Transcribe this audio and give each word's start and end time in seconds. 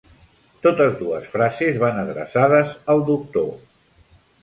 Totes 0.67 0.95
dues 1.01 1.29
frases 1.35 1.79
van 1.85 2.01
adreçades 2.07 2.75
al 2.95 3.07
doctor 3.15 3.51